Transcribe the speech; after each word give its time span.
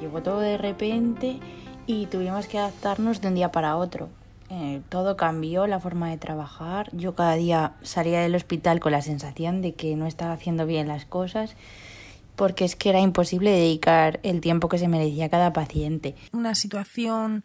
Llegó 0.00 0.22
todo 0.22 0.40
de 0.40 0.58
repente 0.58 1.38
y 1.86 2.06
tuvimos 2.06 2.46
que 2.46 2.58
adaptarnos 2.58 3.20
de 3.20 3.28
un 3.28 3.34
día 3.34 3.50
para 3.50 3.76
otro. 3.76 4.08
Eh, 4.50 4.80
todo 4.88 5.16
cambió, 5.16 5.66
la 5.66 5.80
forma 5.80 6.10
de 6.10 6.16
trabajar. 6.16 6.88
Yo 6.92 7.14
cada 7.14 7.34
día 7.34 7.74
salía 7.82 8.20
del 8.20 8.34
hospital 8.34 8.80
con 8.80 8.92
la 8.92 9.02
sensación 9.02 9.60
de 9.60 9.74
que 9.74 9.94
no 9.96 10.06
estaba 10.06 10.32
haciendo 10.32 10.66
bien 10.66 10.88
las 10.88 11.04
cosas 11.04 11.54
porque 12.38 12.64
es 12.64 12.76
que 12.76 12.90
era 12.90 13.00
imposible 13.00 13.50
dedicar 13.50 14.20
el 14.22 14.40
tiempo 14.40 14.68
que 14.68 14.78
se 14.78 14.86
merecía 14.86 15.28
cada 15.28 15.52
paciente. 15.52 16.14
Una 16.32 16.54
situación 16.54 17.42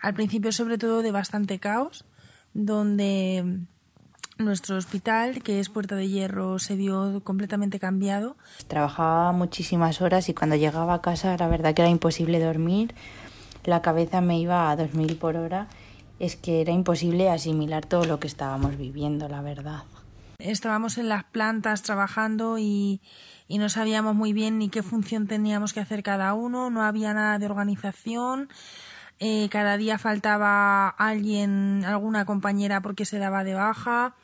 al 0.00 0.14
principio 0.14 0.52
sobre 0.52 0.78
todo 0.78 1.02
de 1.02 1.10
bastante 1.10 1.58
caos, 1.58 2.04
donde 2.54 3.58
nuestro 4.38 4.76
hospital, 4.76 5.42
que 5.42 5.60
es 5.60 5.68
Puerta 5.68 5.96
de 5.96 6.08
Hierro, 6.08 6.58
se 6.58 6.76
vio 6.76 7.20
completamente 7.24 7.78
cambiado. 7.78 8.36
Trabajaba 8.66 9.32
muchísimas 9.32 10.00
horas 10.00 10.28
y 10.28 10.34
cuando 10.34 10.56
llegaba 10.56 10.94
a 10.94 11.02
casa 11.02 11.36
la 11.36 11.48
verdad 11.48 11.74
que 11.74 11.82
era 11.82 11.90
imposible 11.90 12.40
dormir. 12.40 12.94
La 13.64 13.82
cabeza 13.82 14.20
me 14.20 14.38
iba 14.38 14.70
a 14.70 14.76
2000 14.76 15.16
por 15.16 15.36
hora. 15.36 15.68
Es 16.18 16.36
que 16.36 16.60
era 16.60 16.72
imposible 16.72 17.30
asimilar 17.30 17.84
todo 17.84 18.04
lo 18.04 18.18
que 18.18 18.26
estábamos 18.26 18.76
viviendo, 18.76 19.28
la 19.28 19.42
verdad. 19.42 19.82
Estábamos 20.38 20.98
en 20.98 21.08
las 21.08 21.24
plantas 21.24 21.82
trabajando 21.82 22.58
y, 22.58 23.00
y 23.48 23.58
no 23.58 23.68
sabíamos 23.68 24.14
muy 24.14 24.32
bien 24.32 24.58
ni 24.58 24.68
qué 24.68 24.82
función 24.82 25.26
teníamos 25.26 25.72
que 25.72 25.80
hacer 25.80 26.02
cada 26.02 26.34
uno, 26.34 26.70
no 26.70 26.82
había 26.82 27.12
nada 27.12 27.38
de 27.38 27.46
organización. 27.46 28.48
Eh, 29.20 29.48
cada 29.50 29.76
día 29.76 29.98
faltaba 29.98 30.88
alguien, 30.88 31.84
alguna 31.84 32.24
compañera 32.24 32.80
porque 32.80 33.04
se 33.04 33.18
daba 33.18 33.42
de 33.42 33.54
baja. 33.54 34.14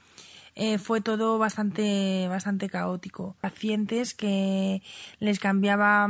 Eh, 0.56 0.78
fue 0.78 1.00
todo 1.00 1.38
bastante, 1.38 2.28
bastante 2.28 2.68
caótico. 2.68 3.36
Pacientes 3.40 4.14
que 4.14 4.82
les 5.18 5.38
cambiaba 5.40 6.08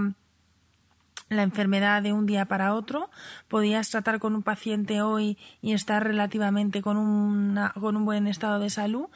la 1.30 1.42
enfermedad 1.42 2.02
de 2.02 2.12
un 2.12 2.26
día 2.26 2.44
para 2.44 2.74
otro. 2.74 3.10
Podías 3.48 3.90
tratar 3.90 4.18
con 4.18 4.34
un 4.34 4.42
paciente 4.42 5.00
hoy 5.02 5.38
y 5.62 5.72
estar 5.72 6.04
relativamente 6.04 6.82
con, 6.82 7.58
con 7.80 7.96
un 7.96 8.04
buen 8.04 8.26
estado 8.26 8.58
de 8.58 8.70
salud, 8.70 9.06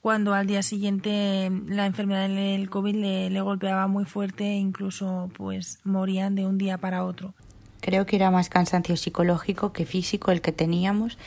cuando 0.00 0.34
al 0.34 0.46
día 0.46 0.62
siguiente 0.62 1.50
la 1.66 1.86
enfermedad 1.86 2.28
del 2.28 2.70
COVID 2.70 2.94
le, 2.94 3.30
le 3.30 3.40
golpeaba 3.40 3.86
muy 3.88 4.04
fuerte 4.04 4.44
e 4.44 4.56
incluso 4.56 5.30
pues 5.36 5.80
morían 5.84 6.34
de 6.34 6.46
un 6.46 6.58
día 6.58 6.78
para 6.78 7.04
otro. 7.04 7.34
Creo 7.80 8.06
que 8.06 8.16
era 8.16 8.30
más 8.30 8.48
cansancio 8.48 8.96
psicológico 8.96 9.72
que 9.72 9.86
físico 9.86 10.30
el 10.30 10.40
que 10.40 10.52
teníamos 10.52 11.18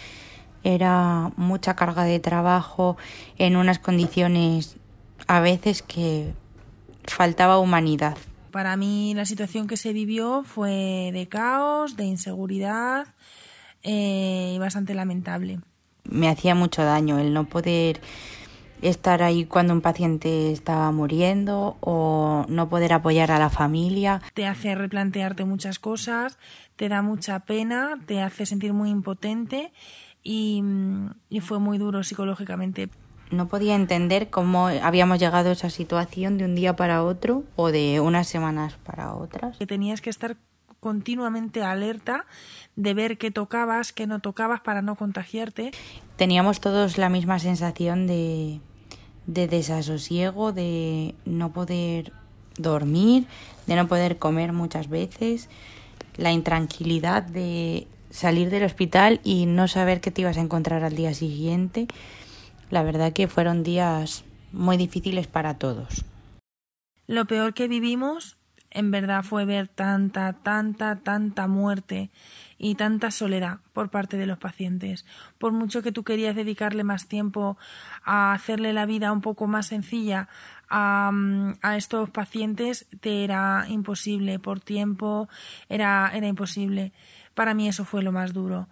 era 0.63 1.31
mucha 1.37 1.75
carga 1.75 2.03
de 2.03 2.19
trabajo 2.19 2.97
en 3.37 3.55
unas 3.55 3.79
condiciones 3.79 4.77
a 5.27 5.39
veces 5.39 5.81
que 5.81 6.33
faltaba 7.05 7.59
humanidad. 7.59 8.17
Para 8.51 8.75
mí 8.75 9.13
la 9.15 9.25
situación 9.25 9.67
que 9.67 9.77
se 9.77 9.93
vivió 9.93 10.43
fue 10.43 11.11
de 11.13 11.27
caos, 11.27 11.95
de 11.95 12.05
inseguridad 12.05 13.07
eh, 13.83 14.53
y 14.55 14.59
bastante 14.59 14.93
lamentable. 14.93 15.59
Me 16.03 16.27
hacía 16.27 16.55
mucho 16.55 16.83
daño 16.83 17.19
el 17.19 17.33
no 17.33 17.45
poder 17.45 18.01
estar 18.81 19.21
ahí 19.21 19.45
cuando 19.45 19.73
un 19.73 19.81
paciente 19.81 20.51
estaba 20.51 20.91
muriendo 20.91 21.77
o 21.81 22.45
no 22.49 22.67
poder 22.67 22.93
apoyar 22.93 23.31
a 23.31 23.39
la 23.39 23.49
familia. 23.49 24.21
Te 24.33 24.47
hace 24.47 24.75
replantearte 24.75 25.45
muchas 25.45 25.79
cosas, 25.79 26.37
te 26.75 26.89
da 26.89 27.01
mucha 27.01 27.39
pena, 27.41 27.99
te 28.05 28.21
hace 28.21 28.45
sentir 28.45 28.73
muy 28.73 28.89
impotente 28.89 29.71
y, 30.23 30.63
fue 31.41 31.59
muy 31.59 31.77
duro 31.77 32.03
psicológicamente. 32.03 32.89
No 33.31 33.47
podía 33.47 33.75
entender 33.75 34.29
cómo 34.29 34.67
habíamos 34.67 35.19
llegado 35.19 35.49
a 35.49 35.53
esa 35.53 35.69
situación 35.69 36.37
de 36.37 36.45
un 36.45 36.55
día 36.55 36.75
para 36.75 37.03
otro 37.03 37.43
o 37.55 37.71
de 37.71 37.99
unas 37.99 38.27
semanas 38.27 38.77
para 38.83 39.13
otras. 39.13 39.57
Que 39.57 39.65
tenías 39.65 40.01
que 40.01 40.09
estar 40.09 40.37
continuamente 40.81 41.63
alerta 41.63 42.25
de 42.75 42.93
ver 42.93 43.17
qué 43.17 43.31
tocabas, 43.31 43.93
qué 43.93 44.07
no 44.07 44.19
tocabas 44.19 44.61
para 44.61 44.81
no 44.81 44.95
contagiarte. 44.95 45.71
Teníamos 46.17 46.59
todos 46.59 46.97
la 46.97 47.07
misma 47.07 47.39
sensación 47.39 48.07
de, 48.07 48.59
de 49.27 49.47
desasosiego, 49.47 50.51
de 50.51 51.15
no 51.25 51.53
poder 51.53 52.11
dormir, 52.57 53.27
de 53.67 53.75
no 53.75 53.87
poder 53.87 54.17
comer 54.17 54.51
muchas 54.53 54.89
veces, 54.89 55.49
la 56.17 56.31
intranquilidad 56.31 57.23
de 57.23 57.87
salir 58.11 58.49
del 58.49 58.63
hospital 58.63 59.19
y 59.23 59.45
no 59.47 59.67
saber 59.67 60.01
qué 60.01 60.11
te 60.11 60.21
ibas 60.21 60.37
a 60.37 60.41
encontrar 60.41 60.83
al 60.83 60.95
día 60.95 61.13
siguiente. 61.13 61.87
La 62.69 62.83
verdad 62.83 63.13
que 63.13 63.27
fueron 63.27 63.63
días 63.63 64.23
muy 64.51 64.77
difíciles 64.77 65.27
para 65.27 65.57
todos. 65.57 66.05
Lo 67.07 67.25
peor 67.25 67.53
que 67.53 67.67
vivimos 67.67 68.37
en 68.71 68.89
verdad 68.89 69.23
fue 69.23 69.43
ver 69.45 69.67
tanta, 69.67 70.33
tanta, 70.33 70.95
tanta 70.97 71.47
muerte 71.47 72.09
y 72.57 72.75
tanta 72.75 73.11
soledad 73.11 73.59
por 73.73 73.89
parte 73.89 74.15
de 74.17 74.25
los 74.25 74.37
pacientes. 74.37 75.05
Por 75.37 75.51
mucho 75.51 75.81
que 75.81 75.91
tú 75.91 76.03
querías 76.03 76.35
dedicarle 76.35 76.85
más 76.85 77.07
tiempo 77.07 77.57
a 78.03 78.31
hacerle 78.33 78.71
la 78.71 78.85
vida 78.85 79.11
un 79.11 79.21
poco 79.21 79.45
más 79.47 79.67
sencilla 79.67 80.29
a, 80.71 81.11
a 81.61 81.77
estos 81.77 82.09
pacientes, 82.09 82.87
te 83.01 83.23
era 83.23 83.65
imposible. 83.67 84.39
Por 84.39 84.59
tiempo 84.59 85.27
era, 85.69 86.11
era 86.13 86.27
imposible. 86.27 86.93
Para 87.35 87.53
mí 87.53 87.67
eso 87.67 87.85
fue 87.85 88.01
lo 88.01 88.11
más 88.11 88.33
duro. 88.33 88.67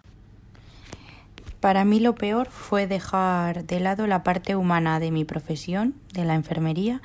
Para 1.60 1.84
mí 1.84 2.00
lo 2.00 2.14
peor 2.14 2.48
fue 2.48 2.86
dejar 2.86 3.66
de 3.66 3.80
lado 3.80 4.06
la 4.06 4.22
parte 4.22 4.56
humana 4.56 4.98
de 4.98 5.10
mi 5.10 5.26
profesión, 5.26 5.94
de 6.14 6.24
la 6.24 6.34
enfermería, 6.34 7.02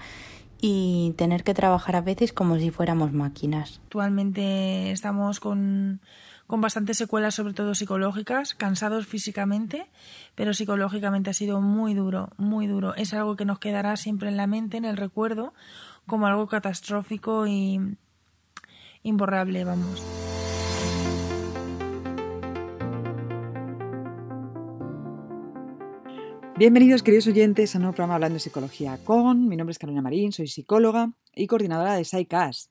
y 0.61 1.13
tener 1.17 1.43
que 1.43 1.53
trabajar 1.53 1.97
a 1.97 2.01
veces 2.01 2.31
como 2.31 2.57
si 2.57 2.71
fuéramos 2.71 3.11
máquinas. 3.11 3.81
Actualmente 3.83 4.91
estamos 4.91 5.41
con, 5.41 5.99
con 6.47 6.61
bastantes 6.61 6.97
secuelas, 6.97 7.35
sobre 7.35 7.53
todo 7.53 7.73
psicológicas, 7.73 8.53
cansados 8.53 9.07
físicamente, 9.07 9.87
pero 10.35 10.53
psicológicamente 10.53 11.31
ha 11.31 11.33
sido 11.33 11.61
muy 11.61 11.93
duro, 11.93 12.29
muy 12.37 12.67
duro. 12.67 12.95
Es 12.95 13.13
algo 13.13 13.35
que 13.35 13.45
nos 13.45 13.59
quedará 13.59 13.97
siempre 13.97 14.29
en 14.29 14.37
la 14.37 14.47
mente, 14.47 14.77
en 14.77 14.85
el 14.85 14.97
recuerdo, 14.97 15.53
como 16.05 16.27
algo 16.27 16.47
catastrófico 16.47 17.47
y 17.47 17.79
imborrable, 19.01 19.63
vamos. 19.63 20.03
Bienvenidos, 26.57 27.03
queridos 27.03 27.27
oyentes, 27.27 27.75
a 27.75 27.79
un 27.79 27.81
nuevo 27.81 27.95
programa 27.95 28.15
Hablando 28.15 28.35
de 28.35 28.39
Psicología 28.39 28.97
con. 29.03 29.49
Mi 29.49 29.57
nombre 29.57 29.71
es 29.71 29.79
Carolina 29.79 30.01
Marín, 30.01 30.31
soy 30.31 30.47
psicóloga 30.47 31.11
y 31.33 31.47
coordinadora 31.47 31.95
de 31.95 32.05
SAICAS. 32.05 32.69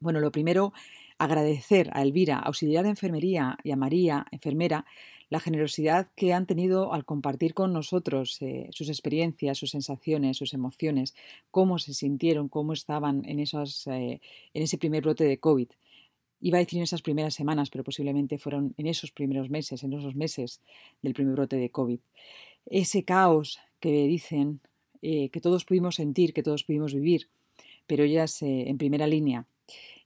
Bueno, 0.00 0.20
lo 0.20 0.30
primero, 0.30 0.72
agradecer 1.18 1.90
a 1.92 2.02
Elvira, 2.02 2.38
auxiliar 2.38 2.84
de 2.84 2.90
enfermería, 2.90 3.58
y 3.64 3.70
a 3.70 3.76
María, 3.76 4.26
enfermera, 4.30 4.84
la 5.28 5.40
generosidad 5.40 6.08
que 6.14 6.32
han 6.32 6.46
tenido 6.46 6.92
al 6.92 7.04
compartir 7.04 7.52
con 7.52 7.72
nosotros 7.72 8.40
eh, 8.42 8.68
sus 8.70 8.88
experiencias, 8.88 9.58
sus 9.58 9.70
sensaciones, 9.70 10.36
sus 10.36 10.54
emociones, 10.54 11.14
cómo 11.50 11.78
se 11.78 11.94
sintieron, 11.94 12.48
cómo 12.48 12.72
estaban 12.72 13.24
en, 13.24 13.40
esos, 13.40 13.86
eh, 13.88 14.20
en 14.54 14.62
ese 14.62 14.78
primer 14.78 15.02
brote 15.02 15.24
de 15.24 15.38
COVID. 15.38 15.68
Iba 16.40 16.58
a 16.58 16.60
decir 16.60 16.78
en 16.78 16.84
esas 16.84 17.02
primeras 17.02 17.34
semanas, 17.34 17.70
pero 17.70 17.82
posiblemente 17.82 18.38
fueron 18.38 18.74
en 18.76 18.86
esos 18.86 19.10
primeros 19.10 19.50
meses, 19.50 19.82
en 19.82 19.94
esos 19.94 20.14
meses 20.14 20.60
del 21.02 21.14
primer 21.14 21.34
brote 21.34 21.56
de 21.56 21.70
COVID 21.70 21.98
ese 22.66 23.04
caos 23.04 23.60
que 23.80 24.06
dicen 24.06 24.60
eh, 25.02 25.28
que 25.30 25.40
todos 25.40 25.64
pudimos 25.64 25.94
sentir, 25.94 26.32
que 26.32 26.42
todos 26.42 26.64
pudimos 26.64 26.94
vivir, 26.94 27.28
pero 27.86 28.04
ellas 28.04 28.42
en 28.42 28.76
primera 28.76 29.06
línea 29.06 29.46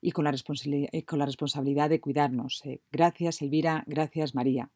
y 0.01 0.13
con 0.13 0.25
la, 0.25 0.33
eh, 0.33 1.05
con 1.05 1.19
la 1.19 1.27
responsabilidad 1.27 1.91
de 1.91 2.01
cuidarnos. 2.01 2.63
gracias, 2.91 3.43
Elvira, 3.43 3.85
gracias, 3.87 4.35
María. 4.35 4.71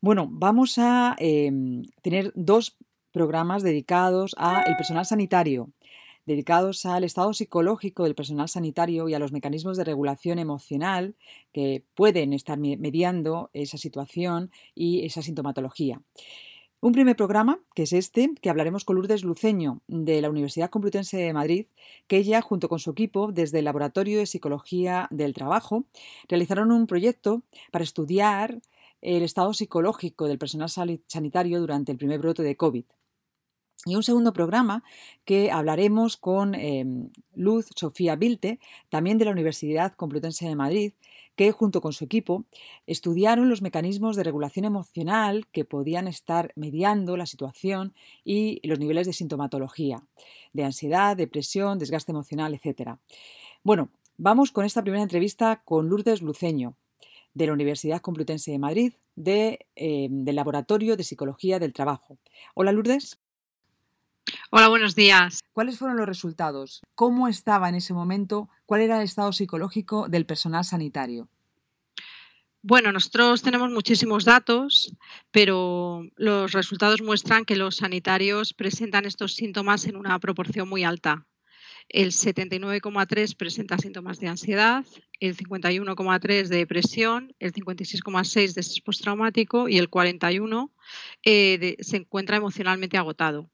Bueno, 0.00 0.28
vamos 0.30 0.76
a 0.78 1.16
em, 1.18 1.82
tener 2.02 2.32
dos 2.34 2.76
programas 3.10 3.62
dedicados 3.62 4.34
al 4.36 4.76
personal 4.76 5.06
sanitario, 5.06 5.70
dedicados 6.26 6.84
al 6.84 7.04
estado 7.04 7.32
psicológico 7.32 8.04
del 8.04 8.14
personal 8.14 8.48
sanitario 8.48 9.08
y 9.08 9.14
a 9.14 9.18
los 9.18 9.32
mecanismos 9.32 9.76
de 9.76 9.84
regulación 9.84 10.38
emocional 10.38 11.14
que 11.52 11.84
pueden 11.94 12.32
estar 12.32 12.58
mediando 12.58 13.50
esa 13.52 13.78
situación 13.78 14.50
y 14.74 15.04
esa 15.04 15.22
sintomatología. 15.22 16.02
Un 16.80 16.92
primer 16.92 17.16
programa, 17.16 17.60
que 17.74 17.84
es 17.84 17.92
este, 17.94 18.30
que 18.42 18.50
hablaremos 18.50 18.84
con 18.84 18.96
Lourdes 18.96 19.24
Luceño, 19.24 19.80
de 19.86 20.20
la 20.20 20.28
Universidad 20.28 20.68
Complutense 20.68 21.16
de 21.16 21.32
Madrid, 21.32 21.66
que 22.06 22.18
ella, 22.18 22.42
junto 22.42 22.68
con 22.68 22.78
su 22.78 22.90
equipo, 22.90 23.32
desde 23.32 23.60
el 23.60 23.64
Laboratorio 23.64 24.18
de 24.18 24.26
Psicología 24.26 25.08
del 25.10 25.32
Trabajo, 25.32 25.84
realizaron 26.28 26.72
un 26.72 26.86
proyecto 26.86 27.42
para 27.72 27.84
estudiar 27.84 28.60
el 29.00 29.22
estado 29.22 29.54
psicológico 29.54 30.26
del 30.26 30.38
personal 30.38 30.68
sanitario 30.68 31.60
durante 31.60 31.92
el 31.92 31.98
primer 31.98 32.18
brote 32.18 32.42
de 32.42 32.56
COVID. 32.56 32.84
Y 33.86 33.96
un 33.96 34.02
segundo 34.02 34.32
programa 34.32 34.82
que 35.24 35.50
hablaremos 35.50 36.16
con 36.16 36.54
em, 36.54 37.10
Luz 37.34 37.68
Sofía 37.76 38.16
Vilte, 38.16 38.58
también 38.88 39.18
de 39.18 39.26
la 39.26 39.30
Universidad 39.30 39.94
Complutense 39.94 40.46
de 40.48 40.56
Madrid, 40.56 40.92
que 41.36 41.52
junto 41.52 41.80
con 41.80 41.92
su 41.92 42.04
equipo 42.04 42.44
estudiaron 42.86 43.48
los 43.48 43.62
mecanismos 43.62 44.16
de 44.16 44.24
regulación 44.24 44.64
emocional 44.64 45.46
que 45.52 45.64
podían 45.64 46.08
estar 46.08 46.52
mediando 46.56 47.16
la 47.16 47.26
situación 47.26 47.94
y 48.24 48.60
los 48.66 48.78
niveles 48.78 49.06
de 49.06 49.12
sintomatología, 49.12 50.02
de 50.52 50.64
ansiedad, 50.64 51.16
depresión, 51.16 51.78
desgaste 51.78 52.12
emocional, 52.12 52.54
etc. 52.54 52.96
Bueno, 53.62 53.90
Vamos 54.16 54.52
con 54.52 54.64
esta 54.64 54.82
primera 54.82 55.02
entrevista 55.02 55.62
con 55.64 55.88
Lourdes 55.88 56.22
Luceño, 56.22 56.76
de 57.34 57.48
la 57.48 57.52
Universidad 57.52 58.00
Complutense 58.00 58.52
de 58.52 58.60
Madrid, 58.60 58.92
de, 59.16 59.66
eh, 59.74 60.06
del 60.08 60.36
Laboratorio 60.36 60.96
de 60.96 61.02
Psicología 61.02 61.58
del 61.58 61.72
Trabajo. 61.72 62.16
Hola 62.54 62.70
Lourdes. 62.70 63.18
Hola, 64.50 64.68
buenos 64.68 64.94
días. 64.94 65.40
¿Cuáles 65.52 65.78
fueron 65.78 65.96
los 65.96 66.06
resultados? 66.06 66.80
¿Cómo 66.94 67.28
estaba 67.28 67.68
en 67.68 67.74
ese 67.74 67.92
momento? 67.92 68.48
¿Cuál 68.66 68.82
era 68.82 68.98
el 68.98 69.04
estado 69.04 69.32
psicológico 69.32 70.08
del 70.08 70.26
personal 70.26 70.64
sanitario? 70.64 71.28
Bueno, 72.62 72.92
nosotros 72.92 73.42
tenemos 73.42 73.70
muchísimos 73.70 74.24
datos, 74.24 74.96
pero 75.30 76.08
los 76.16 76.52
resultados 76.52 77.02
muestran 77.02 77.44
que 77.44 77.56
los 77.56 77.76
sanitarios 77.76 78.54
presentan 78.54 79.04
estos 79.04 79.34
síntomas 79.34 79.86
en 79.86 79.96
una 79.96 80.18
proporción 80.18 80.68
muy 80.68 80.84
alta. 80.84 81.26
El 81.88 82.12
79,3 82.12 83.36
presenta 83.36 83.76
síntomas 83.76 84.18
de 84.18 84.28
ansiedad, 84.28 84.86
el 85.20 85.36
51,3 85.36 86.48
de 86.48 86.56
depresión, 86.56 87.34
el 87.38 87.52
56,6 87.52 88.54
de 88.54 88.60
estrés 88.62 88.80
postraumático 88.80 89.68
y 89.68 89.76
el 89.76 89.90
41 89.90 90.72
eh, 91.24 91.76
se 91.80 91.96
encuentra 91.98 92.38
emocionalmente 92.38 92.96
agotado. 92.96 93.50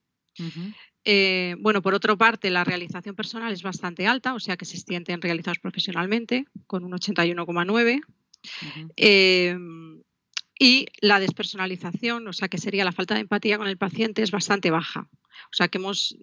Eh, 1.05 1.57
bueno, 1.59 1.81
por 1.83 1.95
otra 1.95 2.17
parte, 2.17 2.51
la 2.51 2.65
realización 2.65 3.15
personal 3.15 3.53
es 3.53 3.63
bastante 3.63 4.07
alta, 4.07 4.35
o 4.35 4.41
sea 4.41 4.57
que 4.57 4.65
se 4.65 4.77
sienten 4.77 5.23
realizados 5.23 5.59
profesionalmente, 5.59 6.47
con 6.67 6.85
un 6.85 6.93
81,9. 6.93 8.01
Em, 8.97 10.03
y 10.59 10.87
la 11.01 11.21
despersonalización, 11.21 12.29
o 12.29 12.33
sea 12.33 12.49
que 12.49 12.59
sería 12.59 12.85
la 12.85 12.93
falta 12.93 13.15
de 13.15 13.21
empatía 13.21 13.57
con 13.57 13.67
el 13.67 13.79
paciente, 13.79 14.23
es 14.23 14.31
bastante 14.31 14.71
baja. 14.71 15.09
O 15.51 15.53
sea 15.53 15.69
que 15.69 15.79
hemos, 15.79 16.17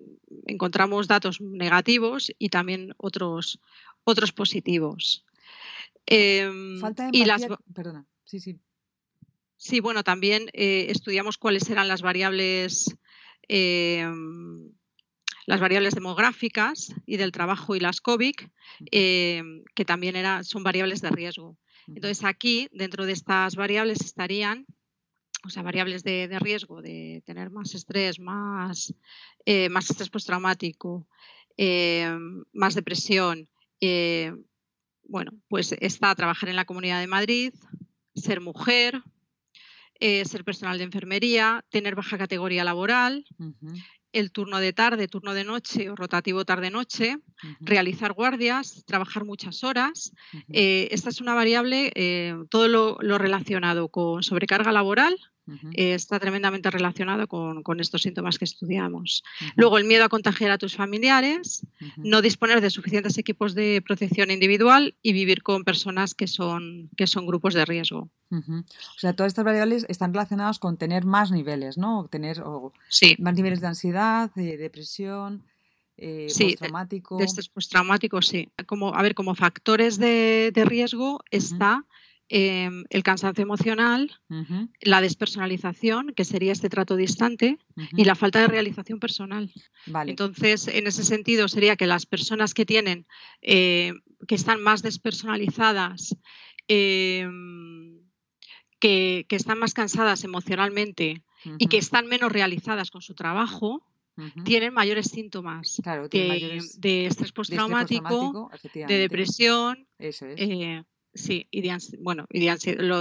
encontramos 0.46 1.08
datos 1.08 1.42
negativos 1.42 2.32
y 2.38 2.50
también 2.50 2.94
otros, 2.98 3.60
otros 4.04 4.32
positivos. 4.32 5.26
Em, 6.06 6.80
falta 6.80 7.10
de 7.10 7.20
empatía, 7.20 7.58
perdona, 7.74 8.06
sí, 8.26 8.40
sí. 8.40 8.60
Sí, 9.58 9.80
bueno, 9.80 10.04
también 10.04 10.50
eh, 10.54 10.86
estudiamos 10.90 11.40
cuáles 11.40 11.68
eran 11.72 11.88
las 11.88 12.04
variables 12.04 12.96
em, 13.48 14.72
las 15.46 15.60
variables 15.60 15.96
demográficas 15.96 16.94
y 17.06 17.18
del 17.18 17.32
trabajo 17.32 17.76
y 17.76 17.80
las 17.80 18.02
COVID, 18.02 18.36
que 18.92 19.86
también 19.86 20.16
era, 20.16 20.44
son 20.44 20.64
variables 20.64 21.02
de 21.02 21.10
riesgo. 21.10 21.58
Entonces 21.88 22.24
aquí, 22.26 22.68
dentro 22.74 23.06
de 23.06 23.14
estas 23.14 23.56
variables 23.56 24.02
estarían, 24.02 24.66
o 25.46 25.50
sea, 25.50 25.64
variables 25.64 26.04
de, 26.04 26.28
riesgo 26.40 26.82
de 26.82 27.24
tener 27.26 27.50
más 27.50 27.74
estrés, 27.74 28.20
más, 28.20 28.94
eh, 29.46 29.70
más 29.70 29.90
estrés 29.90 30.10
postraumático, 30.10 31.08
eh, 31.56 32.14
más 32.52 32.76
depresión. 32.76 33.50
Eh, 33.80 34.34
bueno, 35.04 35.32
pues 35.48 35.74
está 35.80 36.14
trabajar 36.16 36.50
en 36.50 36.58
la 36.58 36.66
Comunidad 36.66 37.00
de 37.00 37.08
Madrid, 37.08 37.54
ser 38.16 38.42
mujer, 38.42 39.02
ser 40.00 40.44
personal 40.44 40.78
de 40.78 40.84
enfermería, 40.86 41.64
tener 41.70 41.96
baja 41.96 42.18
categoría 42.18 42.64
laboral, 42.64 43.26
el 44.18 44.32
turno 44.32 44.60
de 44.60 44.74
tarde, 44.74 45.08
turno 45.08 45.34
de 45.34 45.44
noche 45.44 45.90
o 45.90 45.96
rotativo 45.96 46.46
tarde-noche, 46.46 47.18
realizar 47.60 48.14
guardias, 48.14 48.84
trabajar 48.86 49.26
muchas 49.26 49.64
horas. 49.64 50.12
Eh, 50.50 50.88
esta 50.92 51.10
es 51.10 51.22
una 51.22 51.34
variable, 51.34 51.92
eh, 51.96 52.36
todo 52.50 52.68
lo, 52.68 53.18
relacionado 53.18 53.90
con 53.90 54.24
sobrecarga 54.24 54.72
laboral, 54.72 55.16
eh, 55.74 55.94
está 55.94 56.20
tremendamente 56.20 56.70
relacionado 56.70 57.28
con, 57.28 57.80
estos 57.80 58.02
síntomas 58.02 58.38
que 58.38 58.46
estudiamos. 58.46 59.24
Luego, 59.56 59.78
el 59.78 59.86
miedo 59.86 60.04
a 60.06 60.10
contagiar 60.10 60.52
a 60.52 60.58
tus 60.58 60.76
familiares, 60.76 61.66
no 61.98 62.22
disponer 62.22 62.62
de 62.62 62.70
suficientes 62.70 63.18
equipos 63.18 63.56
de 63.56 63.82
protección 63.86 64.32
individual 64.32 64.96
y 65.02 65.14
vivir 65.14 65.44
con 65.44 65.64
personas 65.64 66.16
que 66.16 66.28
son, 66.28 66.90
que 66.98 67.08
son 67.08 67.26
grupos 67.26 67.54
de 67.54 67.66
riesgo. 67.66 68.10
O 68.32 69.00
sea, 69.00 69.14
todas 69.14 69.32
estas 69.32 69.46
variables 69.46 69.86
están 69.90 70.14
relacionadas 70.14 70.60
con 70.60 70.78
tener 70.78 71.06
más 71.06 71.32
niveles, 71.32 71.78
¿no? 71.78 72.08
Tener 72.10 72.44
más 73.20 73.36
niveles 73.36 73.62
de 73.62 73.68
ansiedad, 73.68 74.32
de 74.36 74.58
depresión. 74.58 75.44
Eh, 75.98 76.28
sí, 76.30 76.52
postraumático. 76.52 77.18
De, 77.18 77.26
de 77.26 77.44
postraumático, 77.54 78.22
sí. 78.22 78.50
Como, 78.66 78.94
a 78.94 79.02
ver, 79.02 79.16
como 79.16 79.34
factores 79.34 79.98
de, 79.98 80.52
riesgo 80.66 81.24
está 81.32 81.86
Em, 82.30 82.84
el 82.90 83.04
cansancio 83.04 83.42
emocional, 83.42 84.12
la 84.82 85.00
despersonalización, 85.00 86.12
que 86.14 86.26
sería 86.26 86.52
este 86.52 86.68
trato 86.68 86.98
distante, 86.98 87.58
y 87.96 88.04
la 88.04 88.16
falta 88.16 88.42
de 88.42 88.48
realización 88.48 89.00
personal. 89.00 89.50
Entonces, 90.08 90.68
en 90.68 90.88
ese 90.88 91.06
sentido, 91.06 91.48
sería 91.48 91.78
que 91.78 91.88
las 91.88 92.06
personas 92.06 92.54
que 92.54 92.66
tienen, 92.66 93.08
eh, 93.42 93.94
que 94.28 94.36
están 94.36 94.62
más 94.62 94.82
despersonalizadas, 94.82 96.18
em, 96.68 98.02
que, 98.80 99.26
están 99.30 99.58
más 99.58 99.74
cansadas 99.74 100.26
emocionalmente 100.26 101.24
y 101.58 101.68
que 101.68 101.78
están 101.78 102.08
menos 102.08 102.30
realizadas 102.30 102.92
con 102.92 103.02
su 103.02 103.16
trabajo, 103.16 103.86
tienen 104.44 104.74
mayores 104.74 105.08
síntomas 105.12 105.80
de, 106.12 107.06
estrés 107.06 107.32
postraumático, 107.32 108.50
de, 108.74 108.98
depresión. 108.98 109.88
Eh, 110.00 110.84
Sí, 111.18 111.48
y 111.50 111.68
bueno, 112.00 112.28
y 112.30 112.48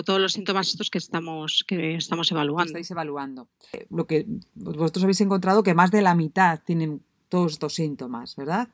todos 0.03 0.21
los 0.21 0.33
síntomas 0.33 0.69
estos 0.69 0.89
que 0.89 0.97
estamos, 0.97 1.65
que 1.69 1.97
estamos 1.97 2.33
evaluando. 2.33 2.65
estáis 2.65 2.91
evaluando. 2.91 3.49
Eh, 3.75 3.87
lo 3.91 4.07
que 4.07 4.27
vosotros 4.55 5.05
habéis 5.05 5.21
encontrado 5.21 5.63
que 5.63 5.75
más 5.75 5.91
de 5.91 6.01
la 6.01 6.15
mitad 6.15 6.61
tienen 6.65 7.03
todos 7.29 7.53
estos 7.53 7.75
síntomas, 7.75 8.35
¿verdad? 8.35 8.69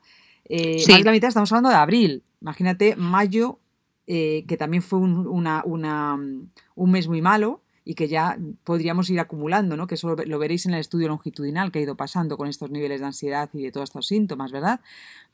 Eh, 0.45 0.81
más 0.87 0.97
de 0.97 1.03
la 1.03 1.11
mitad, 1.11 1.27
estamos 1.27 1.51
hablando 1.51 1.69
de 1.69 1.75
abril. 1.75 2.23
Imagínate 2.41 2.95
mayo, 2.95 3.59
eh, 4.07 4.45
que 4.47 4.55
también 4.55 4.81
fue 4.81 4.99
un, 4.99 5.27
un 5.27 6.91
mes 6.91 7.07
muy 7.09 7.21
malo, 7.21 7.62
y 7.85 7.95
que 7.95 8.07
ya 8.07 8.37
podríamos 8.63 9.09
ir 9.09 9.19
acumulando, 9.19 9.75
¿no? 9.75 9.87
que 9.87 9.95
eso 9.95 10.15
lo 10.15 10.39
veréis 10.39 10.65
en 10.65 10.73
el 10.73 10.79
estudio 10.79 11.07
longitudinal 11.07 11.71
que 11.71 11.79
ha 11.79 11.81
ido 11.81 11.95
pasando 11.95 12.37
con 12.37 12.47
estos 12.47 12.71
niveles 12.71 13.01
de 13.01 13.07
ansiedad 13.07 13.49
y 13.53 13.63
de 13.63 13.71
todos 13.71 13.89
estos 13.89 14.07
síntomas, 14.07 14.51
¿verdad? 14.51 14.79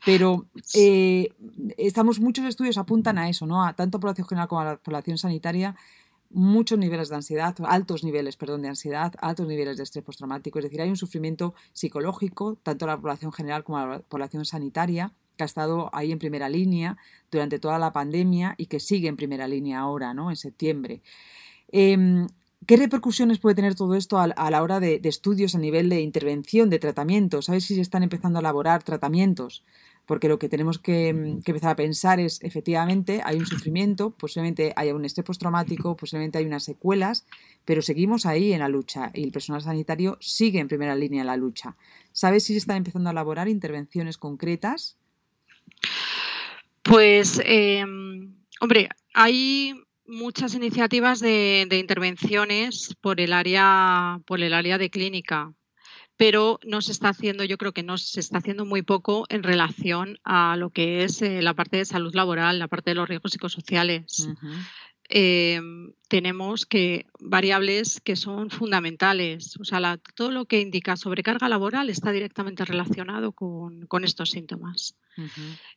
Pero 0.05 0.45
eh, 0.73 1.29
estamos, 1.77 2.19
muchos 2.19 2.45
estudios 2.45 2.77
apuntan 2.77 3.17
a 3.17 3.29
eso, 3.29 3.45
¿no? 3.45 3.63
a 3.63 3.73
tanto 3.73 3.99
población 3.99 4.27
general 4.27 4.47
como 4.47 4.61
a 4.61 4.65
la 4.65 4.77
población 4.77 5.17
sanitaria, 5.17 5.75
muchos 6.31 6.77
niveles 6.77 7.09
de 7.09 7.15
ansiedad, 7.15 7.55
altos 7.65 8.03
niveles, 8.03 8.37
perdón, 8.37 8.61
de 8.61 8.69
ansiedad, 8.69 9.13
altos 9.19 9.47
niveles 9.47 9.77
de 9.77 9.83
estrés 9.83 10.03
postraumático, 10.03 10.59
es 10.59 10.63
decir, 10.63 10.81
hay 10.81 10.89
un 10.89 10.97
sufrimiento 10.97 11.53
psicológico, 11.73 12.57
tanto 12.61 12.85
a 12.85 12.89
la 12.89 12.97
población 12.97 13.31
general 13.31 13.63
como 13.63 13.77
a 13.79 13.87
la 13.87 13.99
población 13.99 14.45
sanitaria, 14.45 15.11
que 15.35 15.43
ha 15.43 15.45
estado 15.45 15.89
ahí 15.93 16.11
en 16.11 16.19
primera 16.19 16.49
línea 16.49 16.97
durante 17.31 17.59
toda 17.59 17.79
la 17.79 17.93
pandemia 17.93 18.55
y 18.57 18.65
que 18.65 18.79
sigue 18.79 19.07
en 19.07 19.15
primera 19.15 19.47
línea 19.47 19.79
ahora, 19.79 20.13
¿no? 20.13 20.29
En 20.29 20.35
septiembre. 20.35 21.01
Em, 21.71 22.27
¿Qué 22.65 22.77
repercusiones 22.77 23.39
puede 23.39 23.55
tener 23.55 23.73
todo 23.73 23.95
esto 23.95 24.19
a, 24.19 24.27
la 24.27 24.63
hora 24.63 24.79
de, 24.79 24.99
estudios 25.03 25.55
a 25.55 25.59
nivel 25.59 25.89
de 25.89 26.01
intervención, 26.01 26.69
de 26.69 26.77
tratamiento? 26.77 27.41
¿Sabes 27.41 27.63
si 27.63 27.75
se 27.75 27.81
están 27.81 28.03
empezando 28.03 28.37
a 28.37 28.41
elaborar 28.41 28.83
tratamientos? 28.83 29.63
Porque 30.05 30.27
lo 30.27 30.39
que 30.39 30.49
tenemos 30.49 30.77
que, 30.77 31.13
mm, 31.13 31.41
empezar 31.45 31.71
a 31.71 31.75
pensar 31.75 32.19
es, 32.19 32.39
efectivamente, 32.43 33.21
hay 33.23 33.37
un 33.37 33.45
sufrimiento, 33.45 34.11
posiblemente 34.11 34.73
haya 34.75 34.93
un 34.93 35.05
estrés 35.05 35.25
postraumático, 35.25 35.95
posiblemente 35.95 36.37
hay 36.37 36.45
unas 36.45 36.63
secuelas, 36.63 37.25
pero 37.65 37.81
seguimos 37.81 38.25
ahí 38.25 38.53
en 38.53 38.59
la 38.59 38.69
lucha 38.69 39.11
y 39.13 39.23
el 39.23 39.31
personal 39.31 39.61
sanitario 39.61 40.17
sigue 40.19 40.59
en 40.59 40.67
primera 40.67 40.95
línea 40.95 41.21
en 41.21 41.27
la 41.27 41.37
lucha. 41.37 41.75
¿Sabes 42.11 42.43
si 42.43 42.53
se 42.53 42.59
están 42.59 42.77
empezando 42.77 43.09
a 43.09 43.13
elaborar 43.13 43.47
intervenciones 43.47 44.17
concretas? 44.17 44.97
Pues, 46.83 47.41
em, 47.45 48.35
hombre, 48.59 48.89
hay 49.13 49.73
muchas 50.09 50.55
iniciativas 50.55 51.19
de, 51.19 51.67
intervenciones 51.71 52.95
por 53.01 53.21
el 53.21 53.33
área 53.33 54.19
por 54.25 54.41
el 54.41 54.53
área 54.53 54.77
de 54.77 54.89
clínica 54.89 55.53
pero 56.17 56.59
no 56.65 56.81
se 56.81 56.91
está 56.91 57.09
haciendo 57.09 57.43
yo 57.45 57.57
creo 57.57 57.71
que 57.71 57.83
no 57.83 57.97
se 57.97 58.19
está 58.19 58.39
haciendo 58.39 58.65
muy 58.65 58.81
poco 58.81 59.25
en 59.29 59.43
relación 59.43 60.17
a 60.23 60.57
lo 60.57 60.71
que 60.71 61.03
es 61.03 61.21
eh, 61.21 61.41
la 61.41 61.53
parte 61.53 61.77
de 61.77 61.85
salud 61.85 62.13
laboral 62.13 62.59
la 62.59 62.67
parte 62.67 62.91
de 62.91 62.95
los 62.95 63.07
riesgos 63.07 63.31
psicosociales 63.31 64.27
Em, 65.11 65.91
tenemos 66.07 66.67
que 66.67 67.07
variables 67.19 67.99
que 67.99 68.15
son 68.15 68.51
fundamentales. 68.51 69.57
O 69.59 69.63
sea, 69.63 69.97
todo 70.15 70.29
lo 70.29 70.45
que 70.45 70.61
indica 70.61 70.97
sobrecarga 70.97 71.49
laboral 71.49 71.89
está 71.89 72.11
directamente 72.11 72.63
relacionado 72.63 73.31
con, 73.31 73.87
estos 74.03 74.29
síntomas. 74.29 74.95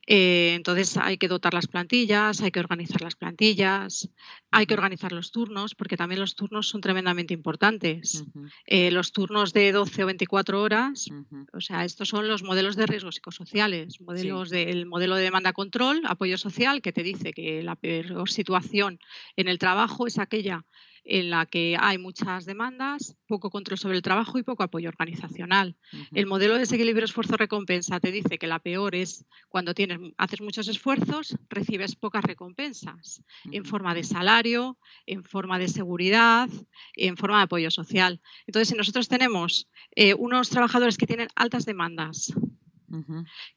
Eh, 0.06 0.54
entonces 0.54 0.96
hay 0.96 1.16
que 1.16 1.28
dotar 1.28 1.54
las 1.54 1.68
plantillas, 1.68 2.40
hay 2.40 2.50
que 2.50 2.60
organizar 2.60 3.00
las 3.02 3.14
plantillas, 3.14 4.08
hay 4.50 4.66
que 4.66 4.74
organizar 4.74 5.12
los 5.12 5.30
turnos, 5.30 5.74
porque 5.74 5.96
también 5.96 6.20
los 6.20 6.34
turnos 6.34 6.68
son 6.68 6.80
tremendamente 6.80 7.34
importantes. 7.34 8.24
Eh, 8.66 8.90
los 8.90 9.12
turnos 9.12 9.52
de 9.52 9.70
12 9.70 10.02
o 10.02 10.06
24 10.06 10.60
horas, 10.60 11.08
o 11.52 11.60
sea, 11.60 11.84
estos 11.84 12.08
son 12.08 12.26
los 12.26 12.42
modelos 12.42 12.74
de 12.76 12.86
riesgos 12.86 13.16
psicosociales, 13.16 14.00
modelos 14.00 14.50
del 14.50 14.86
modelo 14.86 15.14
de 15.14 15.22
demanda 15.22 15.52
control, 15.52 16.02
apoyo 16.04 16.36
social, 16.36 16.82
que 16.82 16.92
te 16.92 17.02
dice 17.02 17.32
que 17.32 17.62
la 17.62 17.76
peor 17.76 18.28
situación 18.28 18.98
en 19.36 19.48
el 19.48 19.58
trabajo 19.58 20.06
es 20.06 20.18
aquella 20.18 20.64
en 21.04 21.30
la 21.30 21.46
que 21.46 21.76
hay 21.78 21.98
muchas 21.98 22.44
demandas, 22.44 23.16
poco 23.26 23.50
control 23.50 23.78
sobre 23.78 23.96
el 23.96 24.02
trabajo 24.02 24.38
y 24.38 24.42
poco 24.42 24.62
apoyo 24.62 24.88
organizacional. 24.88 25.76
El 26.12 26.26
modelo 26.26 26.54
de 26.54 26.60
desequilibrio 26.60 27.04
esfuerzo-recompensa 27.04 28.00
te 28.00 28.12
dice 28.12 28.38
que 28.38 28.46
la 28.46 28.60
peor 28.60 28.94
es 28.94 29.24
cuando 29.48 29.74
tienes, 29.74 29.98
haces 30.16 30.40
muchos 30.40 30.68
esfuerzos, 30.68 31.36
recibes 31.48 31.96
pocas 31.96 32.24
recompensas 32.24 33.22
en 33.50 33.64
forma 33.64 33.94
de 33.94 34.04
salario, 34.04 34.78
en 35.06 35.24
forma 35.24 35.58
de 35.58 35.68
seguridad, 35.68 36.48
en 36.94 37.16
forma 37.16 37.38
de 37.38 37.44
apoyo 37.44 37.70
social. 37.70 38.20
Entonces, 38.46 38.68
si 38.68 38.76
nosotros 38.76 39.08
tenemos 39.08 39.68
eh, 39.96 40.14
unos 40.14 40.50
trabajadores 40.50 40.96
que 40.96 41.06
tienen 41.06 41.28
altas 41.34 41.64
demandas, 41.64 42.32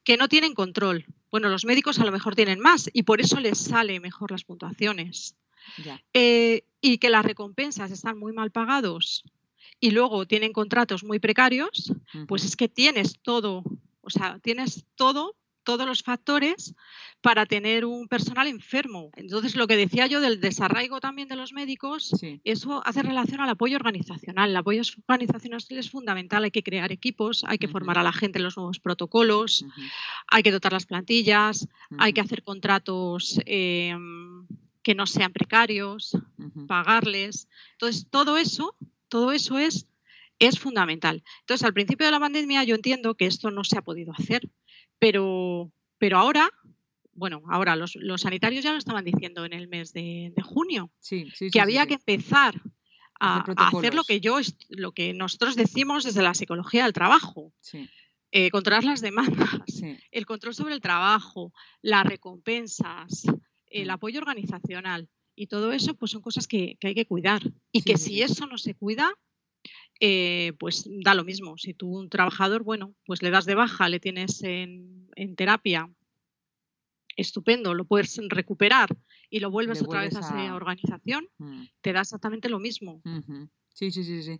que 0.03 0.17
no 0.17 0.29
tienen 0.29 0.53
control. 0.53 1.05
Bueno, 1.29 1.49
los 1.49 1.65
médicos 1.65 1.99
a 1.99 2.05
lo 2.05 2.11
mejor 2.11 2.35
tienen 2.35 2.59
más 2.59 2.89
y 2.93 3.03
por 3.03 3.19
eso 3.19 3.39
les 3.39 3.57
sale 3.57 3.99
mejor 3.99 4.31
las 4.31 4.45
puntuaciones. 4.45 5.35
Eh, 6.13 6.63
y 6.81 6.97
que 6.97 7.09
las 7.09 7.25
recompensas 7.25 7.91
están 7.91 8.17
muy 8.17 8.33
mal 8.33 8.51
pagados 8.51 9.23
y 9.79 9.91
luego 9.91 10.25
tienen 10.25 10.53
contratos 10.53 11.03
muy 11.03 11.19
precarios, 11.19 11.93
pues 12.27 12.45
es 12.45 12.55
que 12.55 12.69
tienes 12.69 13.19
todo, 13.21 13.63
o 14.01 14.09
sea, 14.09 14.39
tienes 14.39 14.85
todo 14.95 15.35
todos 15.65 15.85
los 15.85 16.03
factores 16.03 16.75
para 17.19 17.45
tener 17.45 17.83
un 17.83 18.07
personal 18.07 18.47
enfermo. 18.47 19.09
Entonces, 19.17 19.55
lo 19.55 19.67
que 19.67 19.75
decía 19.75 20.07
yo 20.07 20.21
del 20.21 20.39
desarraigo 20.39 21.01
también 21.01 21.27
de 21.27 21.35
los 21.35 21.51
médicos, 21.51 22.11
eso 22.45 22.81
hace 22.85 23.01
relación 23.01 23.41
al 23.41 23.49
apoyo 23.49 23.75
organizacional. 23.75 24.51
El 24.51 24.55
apoyo 24.55 24.83
organizacional 25.07 25.59
es 25.67 25.89
fundamental. 25.89 26.45
Hay 26.45 26.51
que 26.51 26.63
crear 26.63 26.91
equipos, 26.93 27.43
hay 27.45 27.57
que 27.57 27.67
formar 27.67 27.97
a 27.97 28.03
la 28.03 28.13
gente 28.13 28.37
en 28.37 28.45
los 28.45 28.55
nuevos 28.55 28.79
protocolos, 28.79 29.65
hay 30.27 30.43
que 30.43 30.51
dotar 30.51 30.71
las 30.71 30.85
plantillas, 30.85 31.67
hay 31.97 32.13
que 32.13 32.21
hacer 32.21 32.43
contratos 32.43 33.39
em, 33.45 34.45
que 34.85 34.95
no 34.95 35.05
sean 35.05 35.33
precarios, 35.33 36.17
pagarles. 36.67 37.49
Entonces, 37.73 38.07
todo 38.09 38.37
eso, 38.37 38.77
todo 39.09 39.33
eso 39.33 39.57
es 39.59 39.87
es 40.37 40.59
fundamental. 40.59 41.23
Entonces, 41.39 41.65
al 41.65 41.73
principio 41.73 42.05
de 42.05 42.11
la 42.11 42.19
pandemia 42.19 42.61
yo 42.65 42.75
entiendo 42.75 43.15
que 43.15 43.25
esto 43.25 43.51
no 43.51 43.63
se 43.63 43.77
ha 43.77 43.81
podido 43.81 44.11
hacer 44.11 44.41
pero, 44.99 45.71
pero 45.97 46.17
ahora, 46.17 46.49
bueno, 47.13 47.43
ahora 47.49 47.75
los, 47.75 47.97
sanitarios 48.17 48.63
ya 48.63 48.71
lo 48.71 48.77
estaban 48.77 49.05
diciendo 49.05 49.45
en 49.45 49.53
el 49.53 49.67
mes 49.67 49.93
de, 49.93 50.33
junio, 50.43 50.91
que 51.51 51.61
había 51.61 51.85
que 51.85 51.95
empezar 51.95 52.61
a, 53.19 53.43
hacer 53.67 53.93
lo 53.93 54.03
que 54.03 54.19
yo, 54.19 54.39
lo 54.69 54.91
que 54.91 55.13
nosotros 55.13 55.55
decimos 55.55 56.03
desde 56.03 56.21
la 56.21 56.33
psicología 56.33 56.83
del 56.83 56.93
trabajo. 56.93 57.53
Eh, 58.31 58.49
controlar 58.49 58.83
las 58.83 58.99
demandas, 58.99 59.81
el 60.11 60.25
control 60.25 60.53
sobre 60.53 60.73
el 60.73 60.81
trabajo, 60.81 61.53
las 61.81 62.05
recompensas, 62.05 63.25
el 63.81 63.89
apoyo 63.89 64.19
organizacional 64.19 65.09
y 65.35 65.47
todo 65.47 65.71
eso, 65.73 65.95
pues 65.95 66.11
son 66.11 66.21
cosas 66.21 66.47
que, 66.47 66.77
que 66.79 66.87
hay 66.87 66.95
que 66.95 67.05
cuidar. 67.05 67.41
Y 67.71 67.81
que 67.81 67.97
si 67.97 68.21
eso 68.21 68.47
no 68.47 68.57
se 68.57 68.73
cuida, 68.73 69.13
eh, 69.99 70.53
pues 70.59 70.87
da 70.87 71.13
lo 71.13 71.23
mismo. 71.23 71.57
Si 71.57 71.73
tú 71.73 71.97
un 71.97 72.09
trabajador, 72.09 72.63
bueno, 72.63 72.95
pues 73.05 73.21
le 73.21 73.29
das 73.29 73.45
de 73.45 73.55
baja, 73.55 73.89
le 73.89 73.99
tienes 73.99 74.43
en, 74.43 75.07
terapia, 75.35 75.89
estupendo, 77.15 77.73
lo 77.73 77.85
puedes 77.85 78.19
recuperar 78.29 78.89
y 79.29 79.39
lo 79.39 79.49
vuelves 79.49 79.81
otra 79.81 80.01
vez 80.01 80.15
a, 80.15 80.19
esa 80.19 80.55
organización, 80.55 81.29
mm. 81.37 81.63
te 81.81 81.93
da 81.93 82.01
exactamente 82.01 82.49
lo 82.49 82.59
mismo. 82.59 83.01
Sí, 83.73 83.91
sí, 83.91 84.03
sí, 84.03 84.23
sí. 84.23 84.39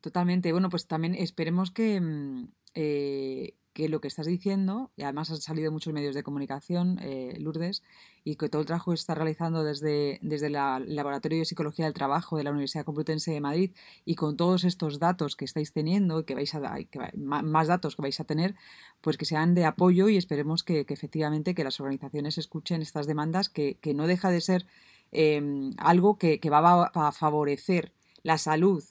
Totalmente. 0.00 0.52
Bueno, 0.52 0.70
pues 0.70 0.86
también 0.86 1.14
esperemos 1.14 1.70
que, 1.70 2.00
mm, 2.00 2.48
eh, 2.74 3.54
que 3.76 3.90
lo 3.90 4.00
que 4.00 4.08
estás 4.08 4.26
diciendo, 4.26 4.90
y 4.96 5.02
además 5.02 5.30
han 5.30 5.36
salido 5.36 5.70
muchos 5.70 5.92
medios 5.92 6.14
de 6.14 6.22
comunicación, 6.22 6.98
eh, 7.02 7.36
Lourdes, 7.38 7.82
y 8.24 8.36
que 8.36 8.48
todo 8.48 8.62
el 8.62 8.66
trabajo 8.66 8.90
que 8.92 8.94
está 8.94 9.14
realizando 9.14 9.64
desde, 9.64 10.18
desde 10.22 10.46
el 10.46 10.54
Laboratorio 10.54 11.40
de 11.40 11.44
Psicología 11.44 11.84
del 11.84 11.92
Trabajo 11.92 12.38
de 12.38 12.44
la 12.44 12.52
Universidad 12.52 12.86
Complutense 12.86 13.32
de 13.32 13.40
Madrid 13.42 13.72
y 14.06 14.14
con 14.14 14.38
todos 14.38 14.64
estos 14.64 14.98
datos 14.98 15.36
que 15.36 15.44
estáis 15.44 15.74
teniendo 15.74 16.20
y 16.20 16.24
que 16.24 16.34
vais 16.34 16.54
a 16.54 16.78
que, 16.90 16.98
más 17.18 17.68
datos 17.68 17.96
que 17.96 18.02
vais 18.02 18.18
a 18.18 18.24
tener, 18.24 18.54
pues 19.02 19.18
que 19.18 19.26
sean 19.26 19.54
de 19.54 19.66
apoyo 19.66 20.08
y 20.08 20.16
esperemos 20.16 20.62
que, 20.62 20.86
efectivamente 20.88 21.54
que 21.54 21.62
las 21.62 21.78
organizaciones 21.78 22.38
escuchen 22.38 22.80
estas 22.80 23.06
demandas, 23.06 23.50
que, 23.50 23.76
no 23.94 24.06
deja 24.06 24.30
de 24.30 24.40
ser 24.40 24.66
em, 25.12 25.72
algo 25.76 26.16
que, 26.16 26.40
va 26.48 26.86
a 26.94 27.12
favorecer 27.12 27.92
la 28.22 28.38
salud 28.38 28.82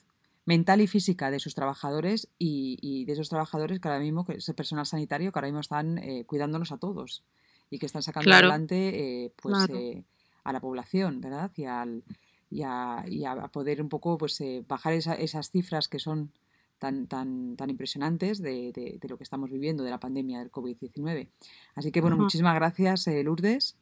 mental 0.46 0.80
y 0.80 0.86
física 0.86 1.30
de 1.30 1.40
sus 1.40 1.54
trabajadores 1.54 2.28
y, 2.38 3.04
de 3.04 3.12
esos 3.12 3.28
trabajadores 3.28 3.80
que 3.80 3.88
ahora 3.88 4.00
mismo, 4.00 4.24
que 4.24 4.34
ese 4.34 4.54
personal 4.54 4.86
sanitario 4.86 5.32
que 5.32 5.38
ahora 5.38 5.48
mismo 5.48 5.60
están 5.60 5.98
eh, 5.98 6.24
cuidándonos 6.24 6.72
a 6.72 6.78
todos 6.78 7.24
y 7.68 7.78
que 7.78 7.86
están 7.86 8.02
sacando 8.02 8.32
adelante 8.32 9.24
eh, 9.24 9.32
pues, 9.42 9.68
eh, 9.70 10.04
a 10.44 10.52
la 10.52 10.60
población, 10.60 11.20
¿verdad? 11.20 11.50
Y, 11.56 11.64
al, 11.64 12.04
y, 12.48 12.62
a, 12.62 13.04
y 13.08 13.24
a, 13.24 13.48
poder 13.48 13.82
un 13.82 13.88
poco 13.88 14.16
pues, 14.16 14.40
bajar 14.68 14.92
esas 14.94 15.50
cifras 15.50 15.88
que 15.88 15.98
son 15.98 16.32
tan, 16.78 17.08
tan, 17.08 17.56
tan 17.56 17.68
impresionantes 17.68 18.40
de, 18.40 18.70
de, 18.72 19.08
lo 19.08 19.18
que 19.18 19.24
estamos 19.24 19.50
viviendo 19.50 19.82
de 19.82 19.90
la 19.90 19.98
pandemia 19.98 20.38
del 20.38 20.52
COVID-19. 20.52 21.28
Así 21.74 21.90
que, 21.90 22.00
bueno, 22.00 22.16
muchísimas 22.16 22.54
gracias, 22.54 23.08
Lourdes 23.08 23.76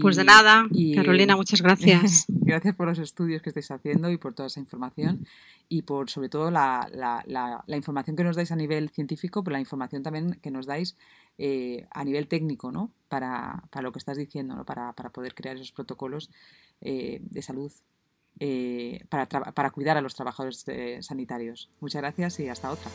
pues 0.00 0.16
de 0.16 0.24
nada, 0.24 0.66
Carolina, 0.94 1.36
muchas 1.36 1.62
gracias. 1.62 2.24
gracias 2.28 2.74
por 2.74 2.86
los 2.86 2.98
estudios 2.98 3.42
que 3.42 3.50
estáis 3.50 3.70
haciendo 3.70 4.10
y 4.10 4.18
por 4.18 4.34
toda 4.34 4.48
esa 4.48 4.60
información 4.60 5.26
y 5.68 5.82
por 5.82 6.10
sobre 6.10 6.28
todo 6.28 6.50
la, 6.50 7.24
información 7.68 8.16
que 8.16 8.24
nos 8.24 8.36
dais 8.36 8.52
a 8.52 8.56
nivel 8.56 8.90
científico, 8.90 9.42
pero 9.42 9.54
la 9.54 9.60
información 9.60 10.02
también 10.02 10.38
que 10.42 10.50
nos 10.50 10.66
dais 10.66 10.96
eh, 11.38 11.86
a 11.90 12.04
nivel 12.04 12.28
técnico, 12.28 12.70
¿no? 12.70 12.90
Para, 13.08 13.62
lo 13.80 13.92
que 13.92 13.98
estás 13.98 14.16
diciendo, 14.16 14.54
¿no? 14.54 14.64
Para, 14.64 14.92
poder 14.92 15.34
crear 15.34 15.56
esos 15.56 15.72
protocolos 15.72 16.30
eh, 16.80 17.20
de 17.22 17.42
salud 17.42 17.72
eh, 18.40 19.04
para, 19.08 19.26
para 19.26 19.70
cuidar 19.70 19.96
a 19.96 20.00
los 20.00 20.14
trabajadores 20.14 20.64
sanitarios. 21.00 21.70
Muchas 21.80 22.02
gracias 22.02 22.40
y 22.40 22.48
hasta 22.48 22.70
otra. 22.70 22.90